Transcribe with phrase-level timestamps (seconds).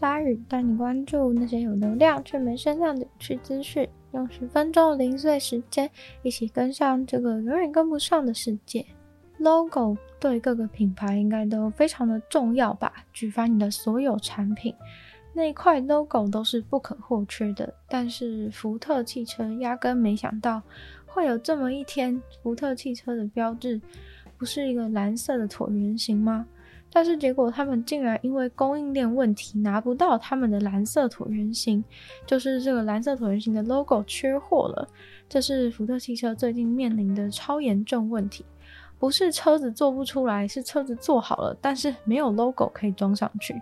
[0.00, 3.86] 鲨语，带你关注那些有流量却没声量的有趣资讯。
[4.12, 5.90] 用十分钟零碎时间，
[6.22, 8.82] 一起跟上这个永远跟不上的世界。
[9.36, 12.90] Logo 对各个品牌应该都非常的重要吧？
[13.12, 14.74] 举凡你的所有产品，
[15.34, 17.74] 那一块 logo 都是不可或缺的。
[17.86, 20.62] 但是福特汽车压根没想到
[21.04, 23.78] 会有这么一天，福特汽车的标志
[24.38, 26.46] 不是一个蓝色的椭圆形吗？
[26.92, 31.82] 但是结果他们竟然因为供应链问题拿不到他们的蓝色椭圆形，
[32.26, 34.88] 就是这个蓝色椭圆形的 logo 缺货了。
[35.28, 38.44] 这是福特汽车最近面临的超严重问题。
[38.98, 43.54] 不是车子做不出来，是车子做好了，但是没有 logo 可以装上去。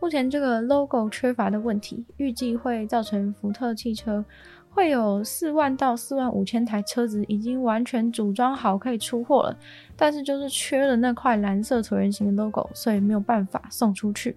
[0.00, 4.24] 目前这个 logo 缺乏的问题，预计会造成福特汽车
[4.72, 9.58] 会有四万到四万五千台车子已经完全组装好可以出货了，
[9.96, 14.36] 但是就是缺了那块蓝色椭圆形的 logo，所以没有办法送出去。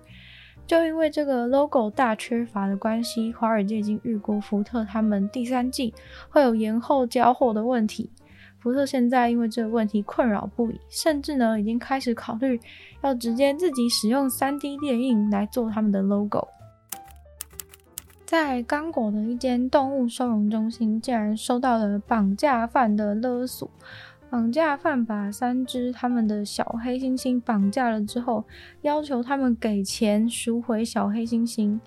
[0.66, 5.94] 就因为这个 logo 大缺乏的关系，华尔街已经预估福特他们第三季
[6.30, 8.10] 会有延后交货的问题。
[8.60, 12.58] 福特现在因为这个问题困扰不已，甚至呢已经开始考虑
[13.02, 16.48] 要直接自己使用 3D 电印来做他们的 logo。
[18.34, 23.70] 在刚果的一间动物收容中心，竟然收到了绑架犯的勒索。
[24.28, 28.44] 绑架犯把三只他们的小黑猩猩绑架了之后，
[28.82, 31.80] 要求他们给钱赎回小黑猩猩。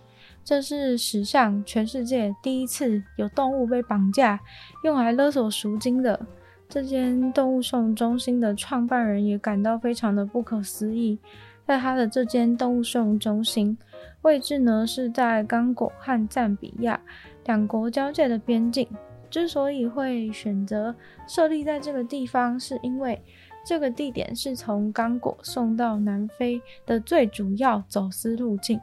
[0.44, 4.38] 这是史上全世界第一次有动物被绑架
[4.84, 6.24] 用来勒索赎金的。
[6.68, 11.18] 这间动物收容中心的创办人也感到非常的不可思议，
[11.66, 13.76] 在他的这间动物收容中心
[14.22, 17.00] 位置呢，是在刚果和赞比亚
[17.44, 18.88] 两国交界的边境。
[19.28, 20.94] 之所以会选择
[21.26, 23.20] 设立在这个地方，是因为
[23.66, 28.80] 这个地点是从刚果送到南非的最主要走私路径，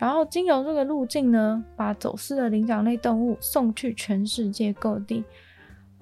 [0.00, 5.22] 然后经由这个路径呢，把走私的灵长类动物送去全世界各地。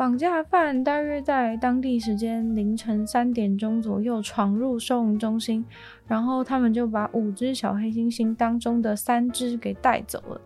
[0.02, 5.64] 绑架犯大约在当地时间凌晨三点钟左右闯入收容中心，
[6.08, 10.40] 然后他们就把五只小黑猩猩当中的三只给带走了。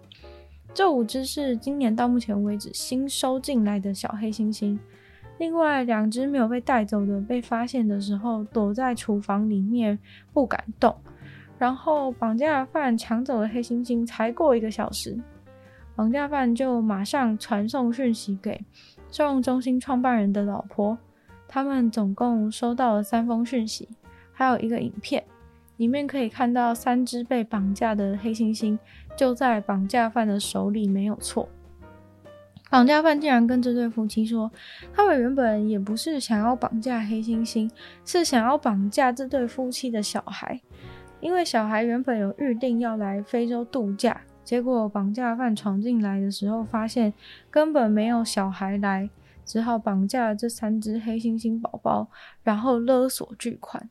[0.75, 4.79] 这五只是今年到目前为止新收进来的小黑猩猩，
[5.39, 9.99] 另外两只没有被带走的，被发现的时候躲在厨房里面
[10.35, 10.95] 不敢动。
[11.57, 15.19] 然后绑架犯抢走了黑猩猩，才过一个小时，
[15.97, 18.65] 绑架犯就马上传送讯息给。
[19.11, 20.99] 收容中心创办人的老婆，
[21.49, 23.89] 他们总共收到了三封讯息，
[24.33, 25.25] 还有一个影片，
[25.77, 28.79] 里面可以看到三只被绑架的黑猩猩
[29.17, 31.49] 就在绑架犯的手里，没有错。
[32.69, 34.51] 绑架犯竟然跟这对夫妻说，
[34.93, 37.71] 他们原本也不是想要绑架黑猩猩，
[38.05, 40.61] 是想要绑架这对夫妻的小孩，
[41.21, 44.21] 因为小孩原本有预定要来非洲度假。
[44.47, 47.13] 结果绑架犯闯进来的时候，发现
[47.51, 49.11] 根本没有小孩来，
[49.45, 52.07] 只好绑架了这三只黑猩猩宝宝，
[52.45, 53.91] 然后勒索巨款。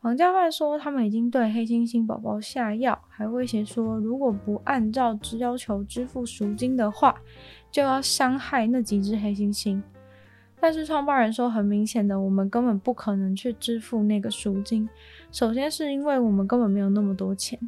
[0.00, 7.16] 绑架犯说，他们已经对黑猩猩宝宝下药，还威胁说，如果不按照要求支付赎金的话，
[7.72, 9.82] 就要伤害那几只黑猩猩。
[10.60, 14.88] 但是创办人说，很明显的，我们根本不可能去支付那个赎金。
[15.32, 17.58] 首先是因为我们根本没有那么多钱，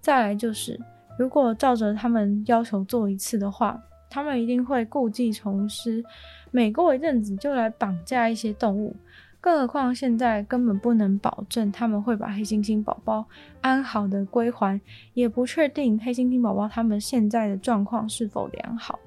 [0.00, 0.80] 再来就是。
[1.20, 6.02] 如果照着他们要求做一次的话，他们一定会故技重施，
[6.50, 8.96] 每过一阵子就来绑架一些动物。
[9.38, 13.26] 更何况现在根本不能保证他们会把黑猩猩宝宝
[13.60, 14.80] 安好的归还，
[15.12, 18.98] 也不确定黑猩猩宝宝他们现在的状况是否良好。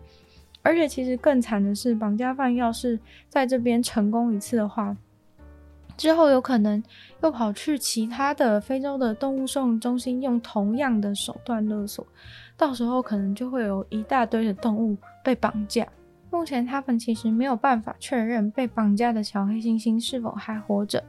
[0.61, 4.95] 而且其实更惨的是，绑架犯要是在这边成功一次的话，
[5.95, 6.81] 之后有可能
[7.21, 12.05] 又跑去其他的非洲的动物收容中心，用同样的手段勒索，
[12.57, 15.87] 到时候可能就会有一大堆的动物被绑架。
[16.31, 21.03] 目前他们其实没有办法确认被绑架的小黑猩猩是否还活着，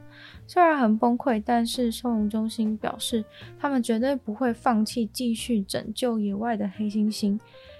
[0.45, 3.25] 虽然很崩溃，但是收容中心表示
[3.59, 7.39] 他们绝对不会放弃继续拯救野外的黑猩猩，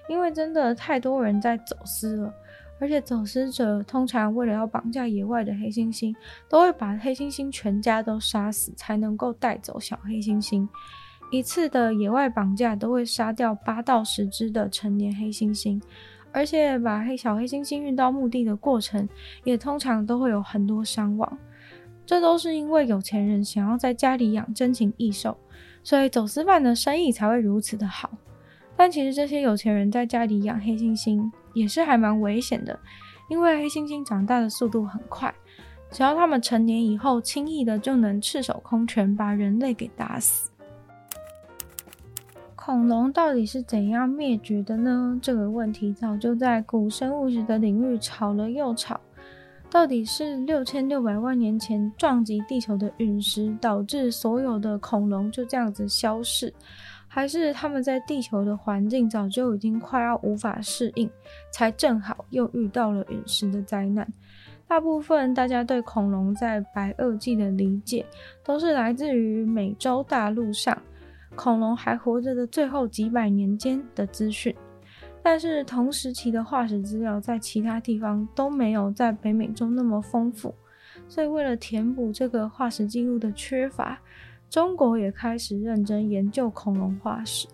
[0.10, 2.34] 因为真的太多人在走私了。
[2.80, 6.13] 而且走私者通常为了要绑架野外的黑猩猩，
[6.50, 10.68] 都会把黑猩猩全家都杀死，才能够带走小黑猩猩。
[11.31, 15.81] 一次的野外绑架都会杀掉八到十只的成年黑猩猩，
[16.31, 19.07] 而且把黑小黑猩猩运到墓地的过程，
[19.44, 21.38] 也通常都会有很多伤亡。
[22.06, 25.36] 这都是因为有钱人想要在家里养珍禽异兽，
[25.81, 28.12] 所以走私犯的生意才会如此的好。
[28.77, 32.77] 但其实这些有钱人在家里养黑猩猩也是还蛮危险的，
[33.30, 35.33] 因为黑猩猩长大的速度很快，
[35.89, 40.50] 只要它们成年以后，轻易的就能赤手空拳把人类给打死。
[42.56, 45.19] 恐龙到底是怎样灭绝的呢？
[45.21, 49.00] 这个问题早就在古生物学的领域吵了又吵。
[49.69, 56.54] 到底是六千六百万年前撞击地球的陨石导致所有的恐龙就这样子消逝？
[57.15, 61.09] 还是他们在地球的环境早就已经快要无法适应，
[61.50, 64.06] 才正好又遇到了陨石的灾难。
[64.67, 68.06] 大部分大家对恐龙在白垩纪的理解，
[68.44, 70.77] 都是来自于美洲大陆上
[71.38, 74.53] 恐龙还活着的最后几百年间的资讯。
[75.23, 80.53] 但是同时期的化石资料在其他地方都没有在北美洲那么丰富，
[81.07, 83.97] 所以为了填补这个化石记录的缺乏，
[84.50, 87.47] 中国也开始认真研究恐龙化石，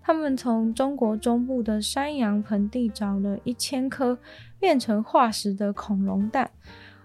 [0.00, 4.16] 他们从中国中部的山阳盆地找了一千颗
[4.60, 6.50] 变成化石的恐龙蛋，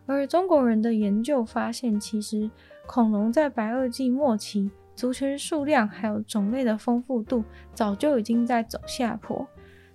[0.05, 2.49] 而中国人的研究发现，其实
[2.85, 7.43] 恐龙在白垩纪末期族群数量还有种类的丰富度
[7.73, 9.47] 早就已经在走下坡。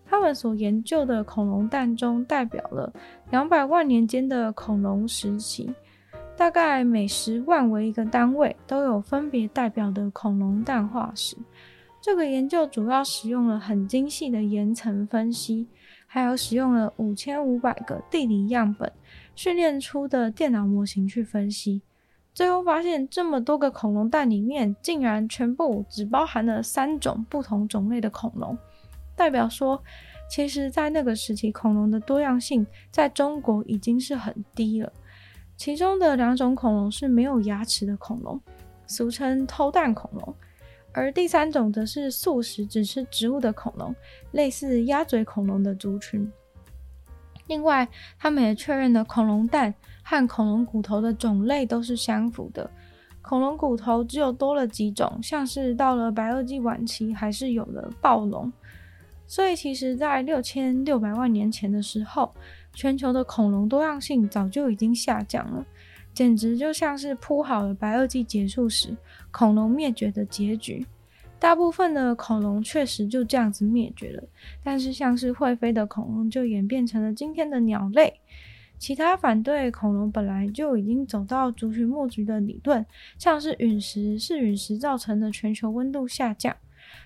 [0.07, 2.93] 他们所研究的恐龙蛋中，代表了
[3.31, 5.75] 两百万年间的恐龙时期。
[6.37, 11.37] 大概每十万为一个单位，都有分别代表的恐龙蛋化石。
[12.01, 15.69] 这个研究主要使用了很精细的岩层分析，
[16.07, 18.93] 还有使用了五千五百个地理样本
[19.37, 21.81] 训练出的电脑模型去分析。
[22.35, 28.59] 最后发现，这么多个恐龙蛋里面，竟然全部只包含了三种不同种类的恐龙，
[29.15, 29.81] 代表说，
[30.29, 34.93] 其实在那个时期，恐龙的多样性在中国已经是很低了。
[35.57, 38.41] 其中的两种恐龙是没有牙齿的恐龙，
[38.87, 40.35] 俗称偷蛋恐龙；
[40.93, 43.95] 而第三种则是素食只吃植物的恐龙，
[44.33, 46.31] 类似鸭嘴恐龙的族群。
[47.47, 47.87] 另外，
[48.19, 49.73] 他们也确认了恐龙蛋
[50.03, 52.69] 和恐龙骨头的种类都是相符的。
[53.23, 58.53] 恐龙骨头只有多了几种，像是到了白垩纪晚期还是有了暴龙。
[59.27, 62.35] 所以，其实，在六千六百万年前的时候，
[62.75, 65.65] 全球的恐龙多样性早就已经下降了，
[66.13, 68.97] 简直就像是铺好了白垩纪结束时
[69.31, 70.87] 恐龙灭绝的结局。
[71.39, 74.25] 大部分的恐龙确实就这样子灭绝了，
[74.63, 78.21] 但是像是会飞的恐龙就演变成了今天的鸟类。
[78.79, 82.85] 其他反对恐龙本来就已经走到族群末局的理论，
[83.19, 86.55] 像是陨石是陨石造成的全球温度下降，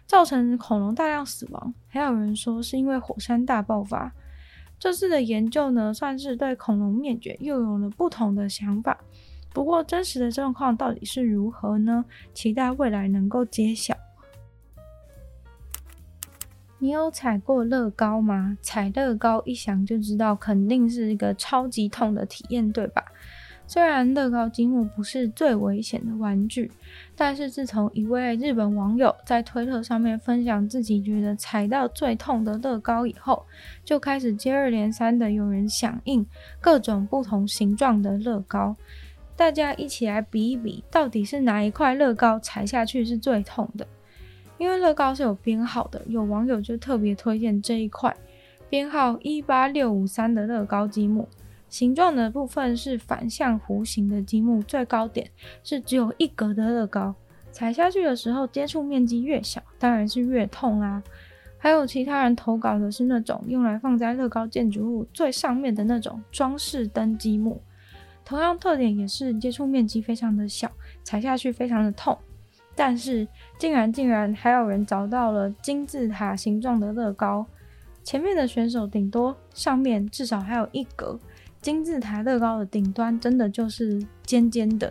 [0.06, 4.12] 造成恐龙大量死亡，还有人说是因为火山大爆发。
[4.78, 8.98] 这次的研究呢，算是对恐龙灭绝又有了不同的想法。
[9.52, 12.04] 不过，真实的状况到底是如何呢？
[12.32, 13.96] 期待未来能够揭晓。
[16.78, 18.56] 你有踩过乐高吗？
[18.62, 23.04] 踩乐高一想就知道，肯定是一个超级痛的体验，对吧？
[23.68, 26.72] 虽然乐高积木不是最危险的玩具，
[27.14, 33.44] 但是自从一位日本网友在推特上面分享自己觉得踩到最痛的乐高以后，
[33.84, 36.24] 就开始接二连三的有人响应
[36.62, 38.74] 各种不同形状的乐高，
[39.36, 43.86] 大家一起来比一比，到底是哪一块乐高踩下去是最痛的？
[44.56, 48.16] 因为乐高是有编号的，有网友就特别推荐这一块
[48.70, 51.28] 编号一八六五三的乐高积木。
[51.68, 55.30] 形状的部分是反向弧形的积木，最高点
[55.62, 57.14] 是只有一格的乐高，
[57.52, 61.02] 踩下去的时候接触面积越小，当然是越痛啊。
[61.58, 67.60] 还有其他人投稿的是那种用来放在乐高建筑物最上面的那种装饰灯积木，
[68.24, 70.70] 同样特点也是接触面积非常的小，
[71.02, 72.16] 踩下去非常的痛。
[72.76, 73.26] 但是
[73.58, 77.44] 竟然竟然还有人找到了金字塔形状的乐高，
[78.04, 81.18] 前面的选手顶多上面至少还有一格。
[81.68, 84.90] 金字塔乐高的顶端真的就是尖尖的，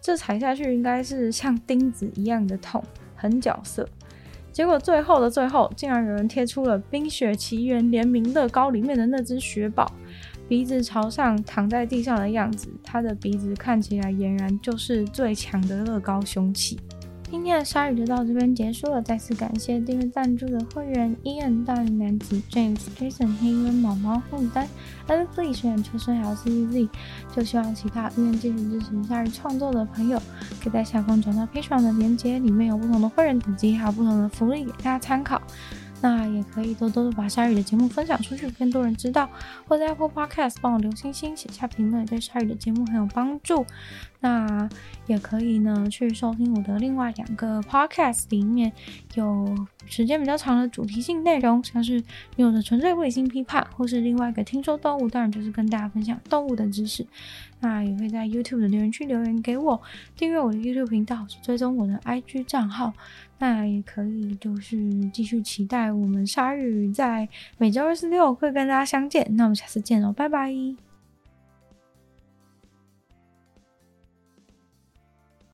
[0.00, 2.82] 这踩下去应该是像钉子一样的痛，
[3.14, 3.86] 很角色。
[4.50, 9.92] 结果最后的最后，竟然有人贴出了《冰雪奇缘》联名乐高里面的那只雪宝，
[10.48, 16.80] 鼻子朝上躺在地上的样子，他的鼻子看起来俨然就是最强的乐高凶器。
[17.30, 24.66] 今天的鲨鱼就到这边结束了，再次感谢订阅赞助的会员：Ian、大龄男子、James、Jason、黑人、毛毛、红丹、
[25.08, 26.88] Alex、水染秋生还有 CZ。
[27.34, 30.18] 就希望其他愿意继续支持鲨鱼创作的朋友，
[30.62, 35.42] 可以在下方找到 Patreon 的链接，里面有不同的会员等级，还有不同的福利给大家参考。
[36.04, 39.26] 那也可以多多的把鲨鱼的节目分享出去，更多人知道。
[39.66, 43.64] 或在 Apple Podcast 帮我留星星、写下评论，对鲨鱼的节目很有帮助。
[44.20, 44.68] 那
[45.06, 48.70] 也可以呢，去收听我的另外两个 Podcast，里面
[49.14, 49.56] 有
[49.86, 52.02] 时间比较长的主题性内容，像是
[52.36, 57.06] 有的纯粹卫星批判，或是另外一个听说动物，当然就是跟大家分享动物的知识。
[57.60, 59.80] 那也会在 YouTube 的留言区留言给我，
[60.16, 62.92] 订阅我的 YouTube 频道，追踪我的 IG 账号。
[63.44, 64.78] 那也可以就是
[65.12, 69.26] 继续期待我们鲨鱼在每周二、四、六会跟大家相见。
[69.36, 70.83] 那我们下次见喽，拜拜。